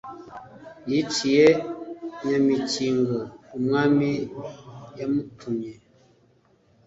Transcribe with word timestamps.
Yiciye 0.89 1.47
Nyamikingo 2.27 3.17
umwami 3.57 4.09
yamutumye 4.99 5.71